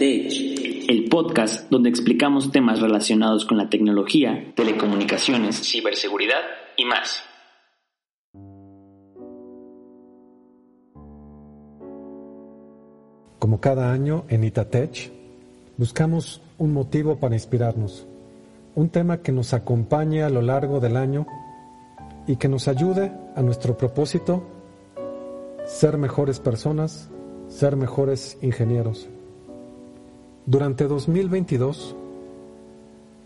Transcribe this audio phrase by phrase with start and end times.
[0.00, 6.40] El podcast donde explicamos temas relacionados con la tecnología, telecomunicaciones, ciberseguridad
[6.76, 7.22] y más.
[13.38, 15.12] Como cada año en Itatech,
[15.76, 18.06] buscamos un motivo para inspirarnos,
[18.74, 21.26] un tema que nos acompañe a lo largo del año
[22.26, 24.42] y que nos ayude a nuestro propósito,
[25.66, 27.10] ser mejores personas,
[27.48, 29.08] ser mejores ingenieros.
[30.46, 31.96] Durante 2022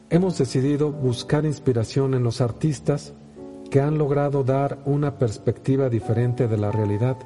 [0.09, 3.13] hemos decidido buscar inspiración en los artistas
[3.73, 7.17] que han logrado dar una perspectiva diferente de la realidad,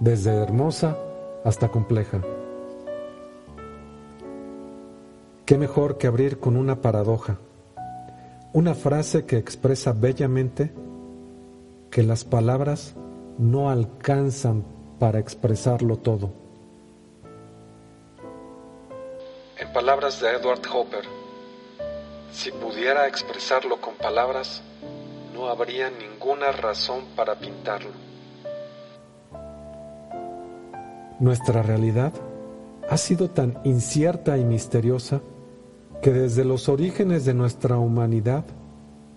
[0.00, 0.98] desde hermosa
[1.44, 2.20] hasta compleja.
[5.46, 7.38] ¿Qué mejor que abrir con una paradoja?
[8.52, 10.72] Una frase que expresa bellamente
[11.92, 12.96] que las palabras
[13.38, 14.64] no alcanzan
[14.98, 16.47] para expresarlo todo.
[19.78, 21.04] Palabras de Edward Hopper,
[22.32, 24.60] si pudiera expresarlo con palabras,
[25.32, 27.92] no habría ninguna razón para pintarlo.
[31.20, 32.12] Nuestra realidad
[32.90, 35.20] ha sido tan incierta y misteriosa
[36.02, 38.44] que desde los orígenes de nuestra humanidad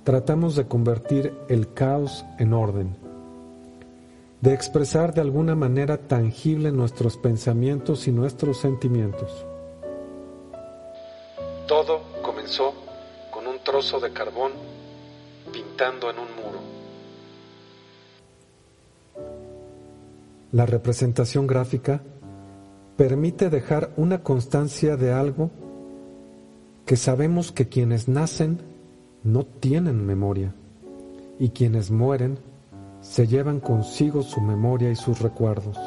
[0.03, 2.95] tratamos de convertir el caos en orden,
[4.41, 9.47] de expresar de alguna manera tangible nuestros pensamientos y nuestros sentimientos.
[11.71, 12.73] Todo comenzó
[13.31, 14.51] con un trozo de carbón
[15.53, 16.59] pintando en un muro.
[20.51, 22.01] La representación gráfica
[22.97, 25.49] permite dejar una constancia de algo
[26.85, 28.59] que sabemos que quienes nacen
[29.23, 30.53] no tienen memoria
[31.39, 32.37] y quienes mueren
[32.99, 35.77] se llevan consigo su memoria y sus recuerdos.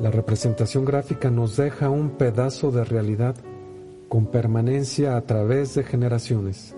[0.00, 3.36] La representación gráfica nos deja un pedazo de realidad
[4.10, 6.74] con permanencia a través de generaciones.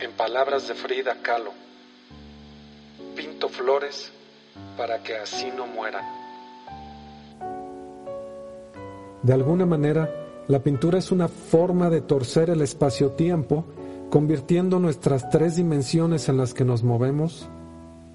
[0.00, 1.52] En palabras de Frida Kahlo,
[3.14, 4.10] pinto flores
[4.76, 6.04] para que así no mueran.
[9.22, 10.10] De alguna manera,
[10.48, 13.64] la pintura es una forma de torcer el espacio-tiempo,
[14.10, 17.48] convirtiendo nuestras tres dimensiones en las que nos movemos,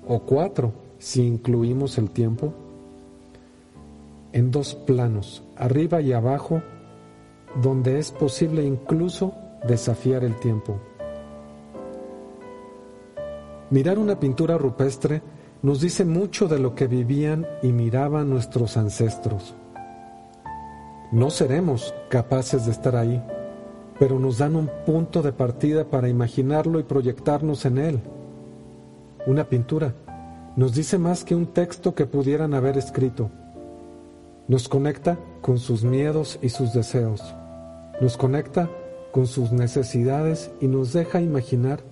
[0.05, 2.53] o cuatro si incluimos el tiempo,
[4.33, 6.61] en dos planos, arriba y abajo,
[7.55, 9.33] donde es posible incluso
[9.67, 10.79] desafiar el tiempo.
[13.69, 15.21] Mirar una pintura rupestre
[15.61, 19.55] nos dice mucho de lo que vivían y miraban nuestros ancestros.
[21.11, 23.21] No seremos capaces de estar ahí,
[23.99, 27.99] pero nos dan un punto de partida para imaginarlo y proyectarnos en él.
[29.27, 29.93] Una pintura
[30.55, 33.29] nos dice más que un texto que pudieran haber escrito.
[34.47, 37.35] Nos conecta con sus miedos y sus deseos.
[38.01, 38.69] Nos conecta
[39.11, 41.83] con sus necesidades y nos deja imaginar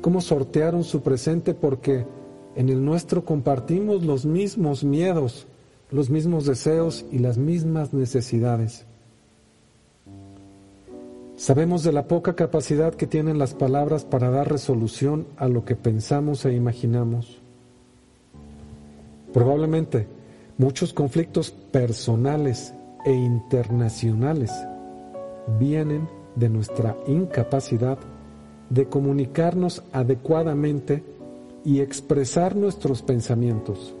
[0.00, 2.06] cómo sortearon su presente porque
[2.54, 5.46] en el nuestro compartimos los mismos miedos,
[5.90, 8.86] los mismos deseos y las mismas necesidades.
[11.34, 15.74] Sabemos de la poca capacidad que tienen las palabras para dar resolución a lo que
[15.74, 17.42] pensamos e imaginamos.
[19.34, 20.06] Probablemente
[20.56, 22.72] muchos conflictos personales
[23.04, 24.52] e internacionales
[25.58, 27.98] vienen de nuestra incapacidad
[28.70, 31.02] de comunicarnos adecuadamente
[31.64, 33.94] y expresar nuestros pensamientos.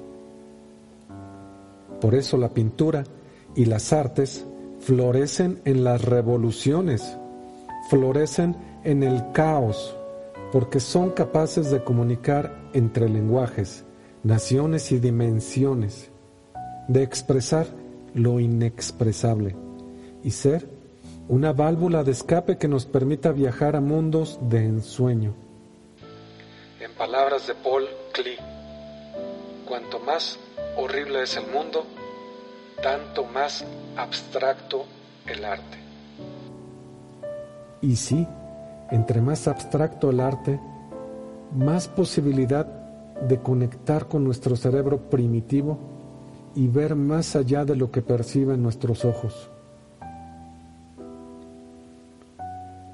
[2.00, 3.04] Por eso la pintura
[3.54, 4.44] y las artes
[4.80, 7.16] florecen en las revoluciones,
[7.88, 9.96] florecen en el caos,
[10.52, 13.84] porque son capaces de comunicar entre lenguajes,
[14.22, 16.10] naciones y dimensiones,
[16.88, 17.66] de expresar
[18.14, 19.56] lo inexpresable
[20.22, 20.75] y ser
[21.28, 25.34] una válvula de escape que nos permita viajar a mundos de ensueño.
[26.80, 28.38] En palabras de Paul Klee,
[29.66, 30.38] cuanto más
[30.76, 31.84] horrible es el mundo,
[32.82, 33.64] tanto más
[33.96, 34.84] abstracto
[35.26, 35.78] el arte.
[37.80, 38.26] Y sí,
[38.90, 40.60] entre más abstracto el arte,
[41.54, 45.78] más posibilidad de conectar con nuestro cerebro primitivo
[46.54, 49.50] y ver más allá de lo que perciben nuestros ojos.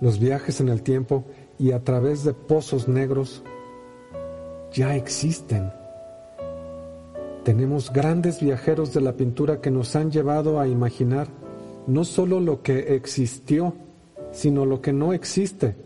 [0.03, 1.23] Los viajes en el tiempo
[1.61, 3.45] y a través de pozos negros
[4.73, 5.71] ya existen.
[7.45, 11.29] Tenemos grandes viajeros de la pintura que nos han llevado a imaginar
[11.87, 13.75] no solo lo que existió,
[14.33, 15.77] sino lo que no existe,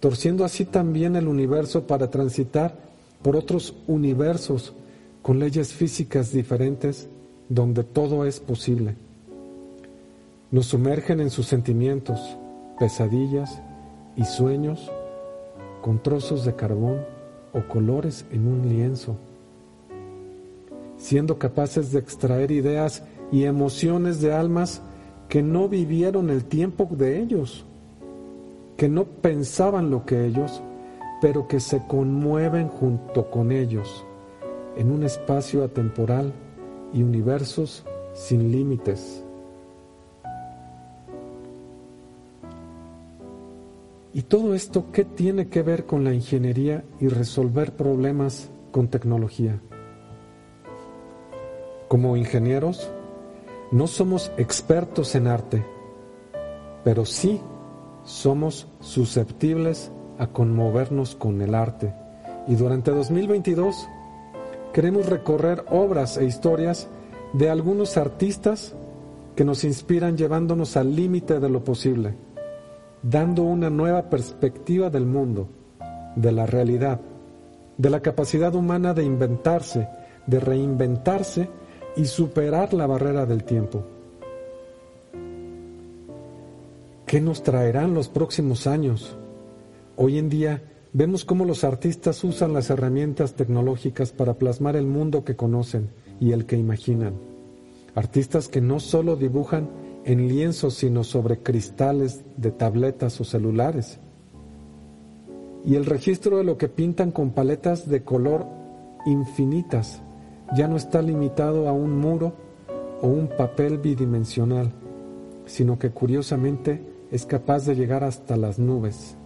[0.00, 2.74] torciendo así también el universo para transitar
[3.22, 4.72] por otros universos
[5.22, 7.08] con leyes físicas diferentes
[7.48, 8.96] donde todo es posible.
[10.50, 12.36] Nos sumergen en sus sentimientos,
[12.78, 13.60] pesadillas
[14.16, 14.90] y sueños
[15.82, 16.98] con trozos de carbón
[17.52, 19.16] o colores en un lienzo,
[20.96, 23.02] siendo capaces de extraer ideas
[23.32, 24.82] y emociones de almas
[25.28, 27.64] que no vivieron el tiempo de ellos,
[28.76, 30.62] que no pensaban lo que ellos,
[31.20, 34.04] pero que se conmueven junto con ellos
[34.76, 36.32] en un espacio atemporal
[36.92, 37.84] y universos
[38.14, 39.25] sin límites.
[44.16, 49.60] ¿Y todo esto qué tiene que ver con la ingeniería y resolver problemas con tecnología?
[51.86, 52.90] Como ingenieros,
[53.72, 55.66] no somos expertos en arte,
[56.82, 57.42] pero sí
[58.04, 61.92] somos susceptibles a conmovernos con el arte.
[62.48, 63.86] Y durante 2022
[64.72, 66.88] queremos recorrer obras e historias
[67.34, 68.74] de algunos artistas
[69.34, 72.14] que nos inspiran llevándonos al límite de lo posible,
[73.08, 75.46] dando una nueva perspectiva del mundo,
[76.16, 77.00] de la realidad,
[77.78, 79.88] de la capacidad humana de inventarse,
[80.26, 81.48] de reinventarse
[81.96, 83.84] y superar la barrera del tiempo.
[87.06, 89.16] ¿Qué nos traerán los próximos años?
[89.94, 95.24] Hoy en día vemos cómo los artistas usan las herramientas tecnológicas para plasmar el mundo
[95.24, 97.14] que conocen y el que imaginan.
[97.94, 103.98] Artistas que no solo dibujan en lienzos, sino sobre cristales de tabletas o celulares.
[105.64, 108.46] Y el registro de lo que pintan con paletas de color
[109.04, 110.00] infinitas
[110.56, 112.34] ya no está limitado a un muro
[113.02, 114.72] o un papel bidimensional,
[115.44, 116.80] sino que curiosamente
[117.10, 119.16] es capaz de llegar hasta las nubes,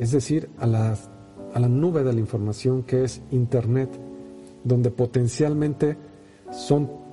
[0.00, 3.88] es decir, a, la nube de la información que es Internet,
[4.64, 5.96] donde potencialmente
[6.50, 7.03] son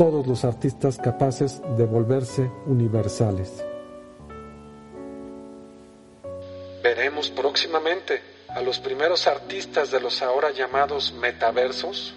[0.00, 3.62] todos los artistas capaces de volverse universales.
[6.82, 12.14] Veremos próximamente a los primeros artistas de los ahora llamados metaversos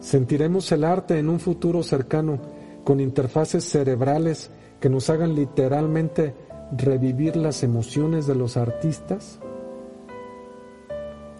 [0.00, 2.40] Sentiremos el arte en un futuro cercano
[2.82, 4.50] con interfaces cerebrales
[4.80, 6.34] que nos hagan literalmente
[6.76, 9.38] revivir las emociones de los artistas.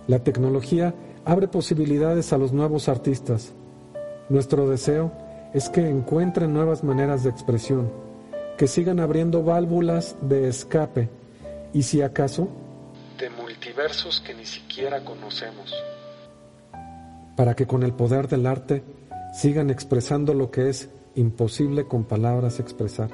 [0.06, 0.94] La tecnología
[1.24, 3.54] abre posibilidades a los nuevos artistas.
[4.28, 5.12] Nuestro deseo
[5.54, 7.90] es que encuentren nuevas maneras de expresión,
[8.56, 11.08] que sigan abriendo válvulas de escape
[11.72, 12.48] y si acaso,
[13.18, 15.74] de multiversos que ni siquiera conocemos
[17.38, 18.82] para que con el poder del arte
[19.32, 23.10] sigan expresando lo que es imposible con palabras expresar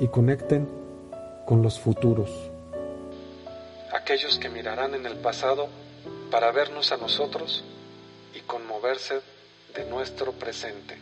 [0.00, 0.68] y conecten
[1.46, 2.28] con los futuros.
[3.94, 5.68] Aquellos que mirarán en el pasado
[6.32, 7.62] para vernos a nosotros
[8.34, 9.20] y conmoverse
[9.74, 10.96] de nuestro presente.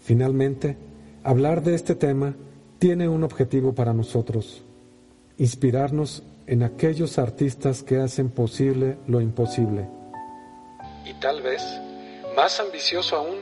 [0.00, 0.76] Finalmente,
[1.22, 2.34] hablar de este tema
[2.78, 4.62] tiene un objetivo para nosotros,
[5.38, 9.88] inspirarnos en aquellos artistas que hacen posible lo imposible.
[11.04, 11.62] Y tal vez,
[12.36, 13.38] más ambicioso aún,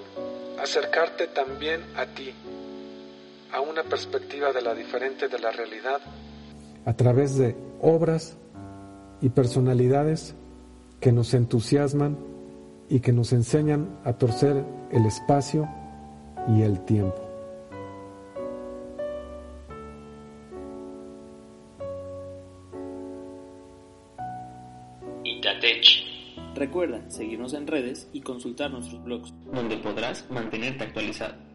[0.62, 2.32] acercarte también a ti,
[3.52, 6.00] a una perspectiva de la diferente de la realidad,
[6.84, 8.36] a través de obras
[9.20, 10.34] y personalidades
[11.00, 12.18] que nos entusiasman
[12.88, 15.68] y que nos enseñan a torcer el espacio
[16.48, 17.30] y el tiempo.
[26.60, 31.49] Recuerda seguirnos en redes y consultar nuestros blogs, donde podrás mantenerte actualizado.